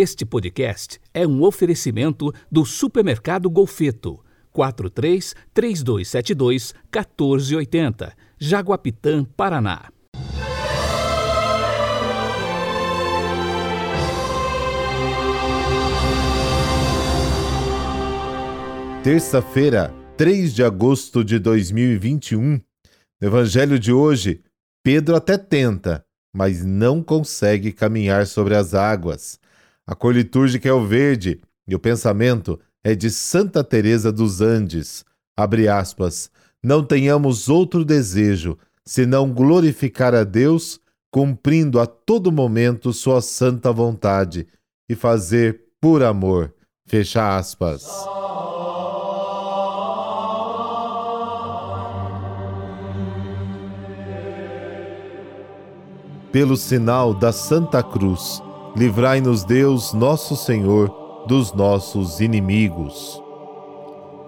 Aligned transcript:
Este 0.00 0.24
podcast 0.24 1.00
é 1.12 1.26
um 1.26 1.42
oferecimento 1.42 2.32
do 2.48 2.64
Supermercado 2.64 3.50
Golfeto. 3.50 4.24
43 4.52 5.34
3272 5.52 6.72
1480, 6.84 8.16
Jaguapitã, 8.38 9.24
Paraná. 9.24 9.90
Terça-feira, 19.02 19.92
3 20.16 20.54
de 20.54 20.62
agosto 20.62 21.24
de 21.24 21.40
2021. 21.40 22.40
No 22.40 22.60
Evangelho 23.20 23.80
de 23.80 23.92
hoje, 23.92 24.44
Pedro 24.80 25.16
até 25.16 25.36
tenta, 25.36 26.04
mas 26.32 26.64
não 26.64 27.02
consegue 27.02 27.72
caminhar 27.72 28.28
sobre 28.28 28.54
as 28.54 28.74
águas. 28.74 29.40
A 29.88 29.94
cor 29.94 30.14
litúrgica 30.14 30.68
é 30.68 30.72
o 30.72 30.86
verde 30.86 31.40
e 31.66 31.74
o 31.74 31.78
pensamento 31.78 32.60
é 32.84 32.94
de 32.94 33.10
Santa 33.10 33.64
Teresa 33.64 34.12
dos 34.12 34.42
Andes. 34.42 35.02
Abre 35.34 35.66
aspas. 35.66 36.30
Não 36.62 36.84
tenhamos 36.84 37.48
outro 37.48 37.86
desejo 37.86 38.58
senão 38.84 39.32
glorificar 39.32 40.14
a 40.14 40.24
Deus, 40.24 40.78
cumprindo 41.10 41.80
a 41.80 41.86
todo 41.86 42.30
momento 42.30 42.92
sua 42.92 43.22
santa 43.22 43.72
vontade 43.72 44.46
e 44.90 44.94
fazer 44.94 45.62
por 45.80 46.02
amor. 46.02 46.54
Fecha 46.86 47.38
aspas. 47.38 47.86
pelo 56.30 56.56
sinal 56.56 57.14
da 57.14 57.32
Santa 57.32 57.82
Cruz, 57.82 58.42
livrai-nos 58.76 59.44
Deus, 59.44 59.92
nosso 59.92 60.36
Senhor, 60.36 61.24
dos 61.26 61.52
nossos 61.52 62.20
inimigos. 62.20 63.22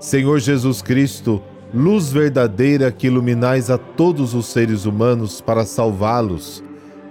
Senhor 0.00 0.38
Jesus 0.38 0.80
Cristo, 0.80 1.42
luz 1.74 2.10
verdadeira 2.10 2.90
que 2.90 3.06
iluminais 3.06 3.70
a 3.70 3.78
todos 3.78 4.34
os 4.34 4.46
seres 4.46 4.84
humanos 4.84 5.40
para 5.40 5.64
salvá-los, 5.64 6.62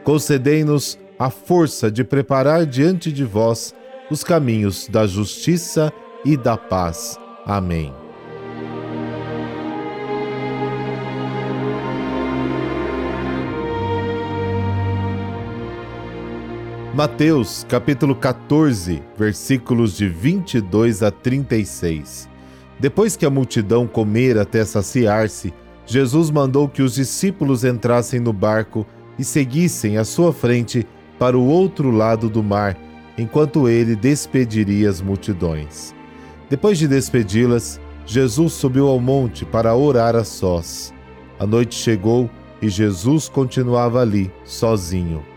concedei-nos 0.04 0.98
a 1.20 1.30
força 1.30 1.92
de 1.92 2.04
preparar 2.04 2.66
diante 2.66 3.12
de 3.12 3.24
vós 3.24 3.74
os 4.10 4.24
caminhos 4.24 4.88
da 4.88 5.06
justiça 5.06 5.92
e 6.24 6.38
da 6.38 6.56
paz. 6.56 7.20
Amém. 7.46 8.07
Mateus, 16.98 17.64
capítulo 17.70 18.16
14, 18.16 19.04
versículos 19.16 19.96
de 19.96 20.10
22 20.10 21.04
a 21.04 21.12
36. 21.12 22.28
Depois 22.80 23.16
que 23.16 23.24
a 23.24 23.30
multidão 23.30 23.86
comera 23.86 24.42
até 24.42 24.66
saciar-se, 24.66 25.54
Jesus 25.86 26.32
mandou 26.32 26.68
que 26.68 26.82
os 26.82 26.96
discípulos 26.96 27.64
entrassem 27.64 28.20
no 28.20 28.34
barco 28.34 28.84
e 29.20 29.24
seguissem 29.24 30.00
à 30.00 30.04
sua 30.04 30.34
frente 30.34 30.88
para 31.20 31.38
o 31.38 31.48
outro 31.48 31.92
lado 31.92 32.32
do 32.32 32.42
mar, 32.42 32.76
enquanto 33.16 33.70
ele 33.70 33.96
despediria 33.96 34.90
as 34.90 35.00
multidões. 35.00 35.94
Depois 36.50 36.80
de 36.80 36.88
despedi-las, 36.88 37.80
Jesus 38.08 38.54
subiu 38.54 38.88
ao 38.88 39.00
monte 39.00 39.46
para 39.46 39.76
orar 39.76 40.16
a 40.16 40.24
sós. 40.24 40.92
A 41.40 41.46
noite 41.46 41.76
chegou 41.76 42.28
e 42.60 42.68
Jesus 42.68 43.30
continuava 43.30 44.02
ali, 44.02 44.32
sozinho. 44.44 45.37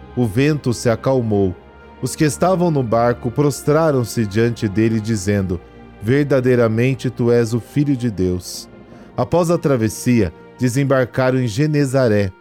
o 0.15 0.25
vento 0.25 0.73
se 0.73 0.89
acalmou. 0.89 1.55
Os 2.01 2.15
que 2.15 2.23
estavam 2.23 2.71
no 2.71 2.81
barco 2.81 3.29
prostraram-se 3.29 4.25
diante 4.25 4.67
dele, 4.67 4.99
dizendo: 4.99 5.59
Verdadeiramente 6.01 7.09
tu 7.09 7.31
és 7.31 7.53
o 7.53 7.59
Filho 7.59 7.95
de 7.95 8.09
Deus. 8.09 8.67
Após 9.15 9.51
a 9.51 9.57
travessia, 9.57 10.33
desembarcaram 10.57 11.39
em 11.39 11.47
Genezaré. 11.47 12.31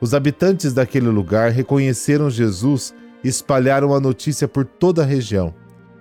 Os 0.00 0.14
habitantes 0.14 0.72
daquele 0.72 1.08
lugar 1.08 1.50
reconheceram 1.50 2.28
Jesus 2.28 2.94
e 3.22 3.28
espalharam 3.28 3.94
a 3.94 4.00
notícia 4.00 4.48
por 4.48 4.64
toda 4.64 5.02
a 5.02 5.06
região. 5.06 5.54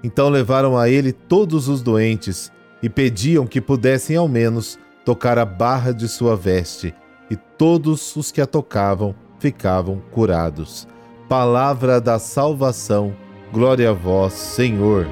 Então 0.03 0.28
levaram 0.28 0.78
a 0.78 0.90
ele 0.90 1.13
todos 1.13 1.67
os 1.69 1.81
doentes 1.81 2.51
e 2.81 2.90
pediam 2.90 3.45
que 3.45 3.61
pudessem 3.61 4.17
ao 4.17 4.28
menos 4.28 4.78
tocar 5.05 5.38
a 5.38 5.45
barra 5.45 5.94
de 5.94 6.07
sua 6.07 6.35
veste, 6.35 6.94
e 7.29 7.35
todos 7.35 8.16
os 8.16 8.31
que 8.31 8.41
a 8.41 8.45
tocavam 8.45 9.16
ficavam 9.40 10.01
curados 10.11 10.88
palavra 11.33 11.99
da 11.99 12.19
salvação. 12.19 13.11
Glória 13.51 13.89
a 13.89 13.94
vós, 13.94 14.33
Senhor. 14.33 15.07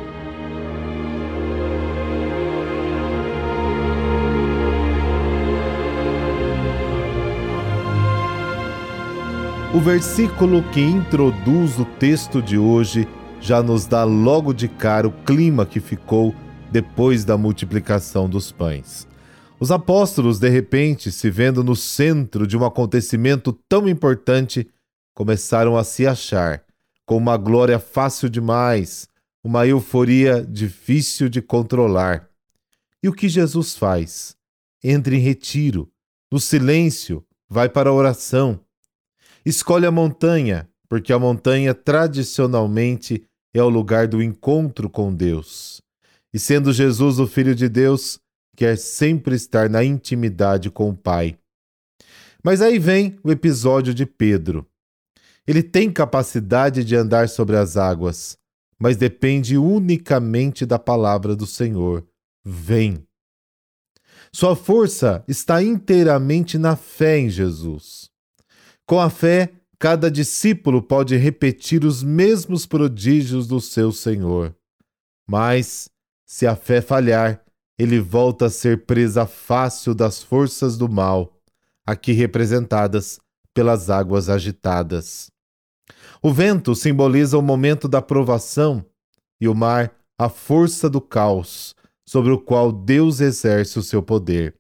O 9.74 9.80
versículo 9.80 10.62
que 10.72 10.80
introduz 10.80 11.80
o 11.80 11.86
texto 11.86 12.40
de 12.40 12.56
hoje 12.56 13.08
já 13.40 13.64
nos 13.64 13.88
dá 13.88 14.04
logo 14.04 14.54
de 14.54 14.68
cara 14.68 15.08
o 15.08 15.12
clima 15.26 15.66
que 15.66 15.80
ficou 15.80 16.36
depois 16.72 17.26
da 17.26 17.36
multiplicação 17.36 18.30
dos 18.30 18.52
pães. 18.52 19.08
Os 19.60 19.72
apóstolos, 19.72 20.38
de 20.38 20.50
repente, 20.50 21.12
se 21.12 21.32
vendo 21.32 21.64
no 21.64 21.76
centro 21.76 22.46
de 22.46 22.56
um 22.56 22.64
acontecimento 22.64 23.52
tão 23.68 23.90
importante, 23.90 24.68
começaram 25.22 25.78
a 25.78 25.84
se 25.84 26.08
achar, 26.08 26.66
com 27.06 27.16
uma 27.16 27.38
glória 27.38 27.78
fácil 27.78 28.28
demais, 28.28 29.08
uma 29.44 29.68
euforia 29.68 30.44
difícil 30.44 31.30
de 31.30 31.44
controlar. 31.44 32.28
E 33.04 33.08
o 33.08 33.14
que 33.14 33.30
Jesus 33.30 33.76
faz? 33.76 34.36
Entra 34.84 35.14
em 35.16 35.20
retiro, 35.20 35.88
no 36.32 36.40
silêncio, 36.40 37.24
vai 37.48 37.70
para 37.70 37.92
a 37.92 37.94
oração. 37.94 38.62
Escolhe 39.46 39.86
a 39.86 39.92
montanha, 39.92 40.68
porque 40.90 41.14
a 41.14 41.20
montanha 41.20 41.76
tradicionalmente 41.76 43.24
é 43.54 43.62
o 43.62 43.70
lugar 43.70 44.08
do 44.08 44.24
encontro 44.24 44.90
com 44.90 45.14
Deus. 45.14 45.84
E 46.34 46.40
sendo 46.40 46.74
Jesus 46.74 47.20
o 47.20 47.28
Filho 47.28 47.54
de 47.54 47.70
Deus, 47.70 48.20
quer 48.56 48.76
sempre 48.76 49.36
estar 49.36 49.70
na 49.70 49.84
intimidade 49.84 50.72
com 50.72 50.90
o 50.90 50.98
Pai. 50.98 51.38
Mas 52.44 52.60
aí 52.60 52.80
vem 52.80 53.20
o 53.24 53.30
episódio 53.30 53.94
de 53.94 54.04
Pedro. 54.04 54.66
Ele 55.48 55.64
tem 55.64 55.92
capacidade 55.92 56.84
de 56.84 56.96
andar 56.96 57.28
sobre 57.30 57.58
as 57.58 57.78
águas, 57.78 58.38
mas 58.80 58.98
depende 58.98 59.58
unicamente 59.58 60.66
da 60.66 60.78
palavra 60.78 61.36
do 61.36 61.46
Senhor. 61.46 62.06
Vem. 62.44 63.06
Sua 64.34 64.56
força 64.56 65.24
está 65.28 65.62
inteiramente 65.62 66.58
na 66.58 66.76
fé 66.76 67.18
em 67.18 67.30
Jesus. 67.30 68.10
Com 68.86 69.00
a 69.00 69.10
fé, 69.10 69.52
cada 69.78 70.12
discípulo 70.12 70.82
pode 70.82 71.16
repetir 71.18 71.84
os 71.84 72.04
mesmos 72.04 72.66
prodígios 72.66 73.48
do 73.48 73.60
seu 73.60 73.92
Senhor. 73.92 74.56
Mas, 75.28 75.90
se 76.26 76.46
a 76.46 76.56
fé 76.56 76.82
falhar, 76.82 77.44
ele 77.80 78.00
volta 78.00 78.46
a 78.46 78.50
ser 78.50 78.86
presa 78.86 79.26
fácil 79.26 79.96
das 79.96 80.22
forças 80.22 80.78
do 80.78 80.88
mal, 80.88 81.36
aqui 81.86 82.12
representadas 82.12 83.20
pelas 83.54 83.90
águas 83.90 84.30
agitadas. 84.30 85.31
O 86.22 86.32
vento 86.32 86.76
simboliza 86.76 87.38
o 87.38 87.42
momento 87.42 87.88
da 87.88 88.02
provação 88.02 88.86
e 89.40 89.48
o 89.48 89.56
mar 89.56 89.94
a 90.18 90.30
força 90.30 90.88
do 90.88 91.02
caos 91.02 91.76
sobre 92.08 92.32
o 92.32 92.38
qual 92.38 92.72
Deus 92.72 93.20
exerce 93.22 93.80
o 93.80 93.84
seu 93.84 94.04
poder. 94.04 94.56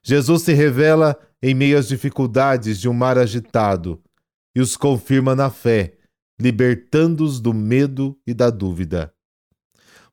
Jesus 0.00 0.42
se 0.42 0.52
revela 0.52 1.18
em 1.42 1.54
meio 1.54 1.76
às 1.76 1.88
dificuldades 1.88 2.78
de 2.78 2.88
um 2.88 2.92
mar 2.92 3.18
agitado 3.18 4.00
e 4.54 4.60
os 4.60 4.76
confirma 4.76 5.34
na 5.34 5.50
fé, 5.50 5.94
libertando-os 6.40 7.40
do 7.40 7.52
medo 7.52 8.16
e 8.24 8.32
da 8.32 8.50
dúvida. 8.50 9.12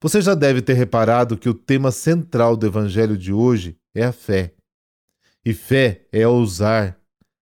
Você 0.02 0.22
já 0.22 0.34
deve 0.34 0.62
ter 0.62 0.74
reparado 0.74 1.38
que 1.38 1.48
o 1.48 1.54
tema 1.54 1.92
central 1.92 2.58
do 2.58 2.66
evangelho 2.66 3.16
de 3.16 3.32
hoje 3.32 3.78
é 3.94 4.06
a 4.06 4.12
fé. 4.12 4.54
E 5.46 5.54
fé 5.54 6.08
é 6.12 6.28
ousar, 6.28 7.00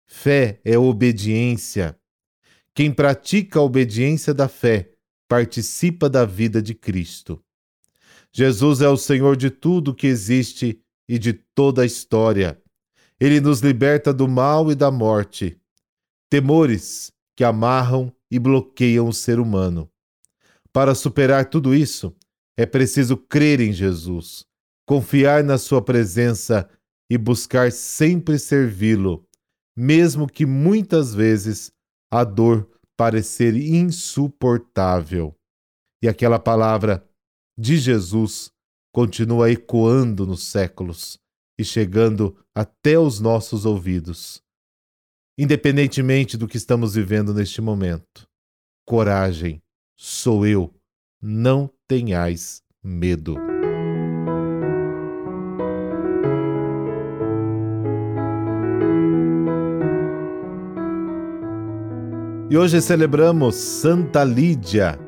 fé 0.07 0.61
é 0.65 0.79
obediência. 0.79 1.98
Quem 2.79 2.93
pratica 2.93 3.59
a 3.59 3.63
obediência 3.63 4.33
da 4.33 4.47
fé 4.47 4.93
participa 5.29 6.09
da 6.09 6.25
vida 6.25 6.63
de 6.63 6.75
Cristo. 6.75 7.43
Jesus 8.33 8.81
é 8.81 8.89
o 8.89 8.97
Senhor 8.97 9.37
de 9.37 9.51
tudo 9.51 9.93
que 9.93 10.07
existe 10.07 10.81
e 11.09 11.19
de 11.19 11.33
toda 11.33 11.83
a 11.83 11.85
história. 11.85 12.57
Ele 13.19 13.41
nos 13.41 13.59
liberta 13.59 14.15
do 14.15 14.29
mal 14.29 14.71
e 14.71 14.77
da 14.77 14.93
morte, 14.93 15.61
temores 16.31 17.11
que 17.35 17.43
amarram 17.43 18.13
e 18.31 18.39
bloqueiam 18.39 19.09
o 19.09 19.13
ser 19.13 19.41
humano. 19.41 19.91
Para 20.73 20.95
superar 20.95 21.51
tudo 21.51 21.75
isso, 21.75 22.15
é 22.57 22.65
preciso 22.65 23.17
crer 23.17 23.61
em 23.61 23.73
Jesus, 23.73 24.47
confiar 24.87 25.43
na 25.43 25.59
Sua 25.59 25.83
presença 25.83 26.71
e 27.11 27.19
buscar 27.19 27.73
sempre 27.73 28.39
servi-lo, 28.39 29.27
mesmo 29.77 30.29
que 30.29 30.47
muitas 30.47 31.13
vezes 31.13 31.73
a 32.11 32.25
dor 32.25 32.69
parecer 32.97 33.55
insuportável. 33.55 35.35
E 36.03 36.09
aquela 36.09 36.39
palavra 36.39 37.07
de 37.59 37.77
Jesus 37.77 38.51
continua 38.93 39.51
ecoando 39.51 40.27
nos 40.27 40.43
séculos 40.45 41.19
e 41.59 41.65
chegando 41.65 42.37
até 42.55 42.99
os 42.99 43.21
nossos 43.21 43.65
ouvidos. 43.65 44.43
Independentemente 45.37 46.37
do 46.37 46.49
que 46.49 46.57
estamos 46.57 46.95
vivendo 46.95 47.33
neste 47.33 47.61
momento, 47.61 48.29
coragem, 48.87 49.63
sou 49.97 50.47
eu, 50.47 50.75
não 51.21 51.71
tenhais 51.87 52.63
medo. 52.83 53.48
E 62.51 62.57
hoje 62.57 62.81
celebramos 62.81 63.57
Santa 63.57 64.25
Lídia, 64.25 64.99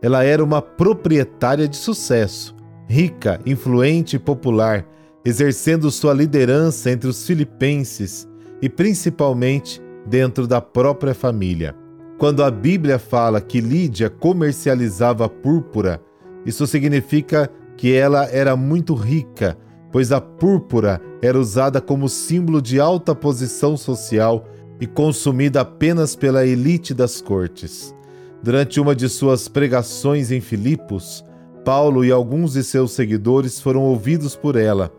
ela 0.00 0.22
era 0.22 0.44
uma 0.44 0.62
proprietária 0.62 1.66
de 1.66 1.76
sucesso, 1.76 2.54
rica, 2.88 3.40
influente 3.44 4.14
e 4.14 4.18
popular, 4.20 4.86
exercendo 5.24 5.90
sua 5.90 6.14
liderança 6.14 6.88
entre 6.88 7.08
os 7.08 7.26
filipenses 7.26 8.28
e 8.62 8.68
principalmente 8.68 9.82
dentro 10.06 10.46
da 10.46 10.60
própria 10.60 11.12
família. 11.12 11.74
Quando 12.18 12.44
a 12.44 12.52
Bíblia 12.52 13.00
fala 13.00 13.40
que 13.40 13.60
Lídia 13.60 14.08
comercializava 14.08 15.28
púrpura, 15.28 16.00
isso 16.44 16.68
significa 16.68 17.50
que 17.76 17.94
ela 17.94 18.26
era 18.26 18.54
muito 18.54 18.94
rica, 18.94 19.58
pois 19.90 20.12
a 20.12 20.20
púrpura 20.20 21.00
era 21.20 21.36
usada 21.36 21.80
como 21.80 22.08
símbolo 22.08 22.62
de 22.62 22.78
alta 22.78 23.12
posição 23.12 23.76
social 23.76 24.46
e 24.80 24.86
consumida 24.86 25.60
apenas 25.60 26.14
pela 26.14 26.46
elite 26.46 26.92
das 26.92 27.20
cortes. 27.20 27.94
Durante 28.42 28.80
uma 28.80 28.94
de 28.94 29.08
suas 29.08 29.48
pregações 29.48 30.30
em 30.30 30.40
Filipos, 30.40 31.24
Paulo 31.64 32.04
e 32.04 32.12
alguns 32.12 32.52
de 32.52 32.62
seus 32.62 32.92
seguidores 32.92 33.60
foram 33.60 33.82
ouvidos 33.82 34.36
por 34.36 34.56
ela. 34.56 34.92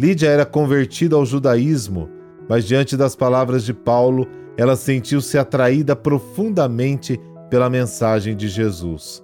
Lídia 0.00 0.28
era 0.28 0.46
convertida 0.46 1.16
ao 1.16 1.26
judaísmo, 1.26 2.08
mas 2.48 2.64
diante 2.64 2.96
das 2.96 3.14
palavras 3.14 3.64
de 3.64 3.74
Paulo, 3.74 4.26
ela 4.56 4.74
sentiu-se 4.74 5.36
atraída 5.36 5.94
profundamente 5.94 7.20
pela 7.50 7.68
mensagem 7.68 8.36
de 8.36 8.48
Jesus. 8.48 9.22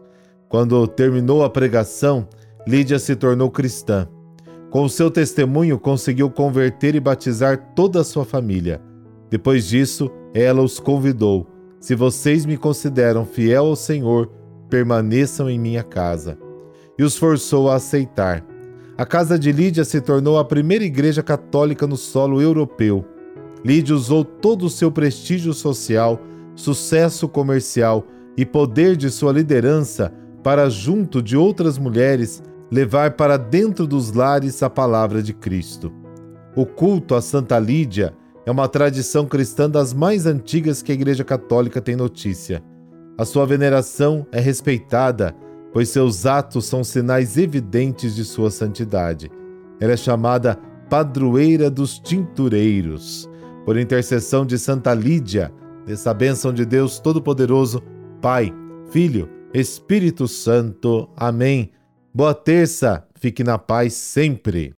Quando 0.49 0.87
terminou 0.87 1.43
a 1.43 1.51
pregação, 1.51 2.29
Lídia 2.67 2.99
se 2.99 3.17
tornou 3.17 3.51
cristã. 3.51 4.09
Com 4.71 4.85
o 4.85 4.89
seu 4.89 5.11
testemunho, 5.11 5.79
conseguiu 5.79 6.31
converter 6.31 6.95
e 6.95 7.01
batizar 7.01 7.73
toda 7.75 8.01
a 8.01 8.05
sua 8.05 8.25
família. 8.25 8.81
Depois 9.31 9.67
disso, 9.67 10.11
ela 10.33 10.63
os 10.63 10.79
convidou 10.79 11.55
se 11.85 11.95
vocês 11.95 12.47
me 12.47 12.57
consideram 12.57 13.27
fiel 13.27 13.67
ao 13.67 13.77
Senhor, 13.77 14.31
permaneçam 14.71 15.51
em 15.51 15.59
minha 15.59 15.83
casa. 15.83 16.39
E 16.99 17.03
os 17.03 17.15
forçou 17.15 17.69
a 17.69 17.75
aceitar. 17.75 18.43
A 18.97 19.05
casa 19.05 19.39
de 19.39 19.53
Lídia 19.53 19.85
se 19.85 20.01
tornou 20.01 20.39
a 20.39 20.47
primeira 20.47 20.83
igreja 20.83 21.23
católica 21.23 21.87
no 21.87 21.99
solo 21.99 22.41
europeu. 22.41 23.05
Lídia 23.63 23.95
usou 23.95 24.25
todo 24.25 24.65
o 24.65 24.71
seu 24.71 24.91
prestígio 24.91 25.53
social, 25.53 26.19
sucesso 26.55 27.29
comercial 27.29 28.07
e 28.35 28.47
poder 28.47 28.97
de 28.97 29.11
sua 29.11 29.33
liderança 29.33 30.11
para, 30.43 30.71
junto 30.71 31.21
de 31.21 31.37
outras 31.37 31.77
mulheres, 31.77 32.43
levar 32.73 33.11
para 33.11 33.37
dentro 33.37 33.87
dos 33.87 34.11
lares 34.11 34.63
a 34.63 34.71
palavra 34.71 35.23
de 35.23 35.35
Cristo. 35.35 35.93
O 36.57 36.65
culto 36.65 37.15
a 37.15 37.21
Santa 37.21 37.59
Lídia 37.59 38.15
é 38.47 38.51
uma 38.51 38.69
tradição 38.69 39.27
cristã 39.27 39.69
das 39.69 39.93
mais 39.95 40.27
antigas 40.27 40.83
que 40.83 40.93
a 40.93 40.95
Igreja 40.95 41.25
Católica 41.25 41.81
tem 41.81 41.97
notícia. 41.97 42.63
A 43.17 43.25
sua 43.25 43.47
veneração 43.47 44.27
é 44.31 44.41
respeitada, 44.41 45.35
pois 45.73 45.89
seus 45.89 46.27
atos 46.27 46.67
são 46.67 46.85
sinais 46.85 47.37
evidentes 47.37 48.15
de 48.15 48.25
sua 48.25 48.51
santidade. 48.51 49.31
Ela 49.81 49.93
é 49.93 49.97
chamada 49.97 50.59
padroeira 50.91 51.71
dos 51.71 51.99
tintureiros. 51.99 53.29
Por 53.65 53.79
intercessão 53.79 54.45
de 54.45 54.59
Santa 54.59 54.93
Lídia, 54.93 55.53
dessa 55.87 56.13
bênção 56.13 56.53
de 56.53 56.67
Deus 56.67 56.99
Todo-Poderoso, 56.99 57.83
Pai, 58.21 58.53
Filho, 58.91 59.29
Espírito 59.55 60.29
Santo. 60.29 61.09
Amém. 61.17 61.71
Boa 62.13 62.35
terça, 62.35 63.07
fique 63.15 63.43
na 63.43 63.59
paz 63.59 63.95
sempre. 63.95 64.75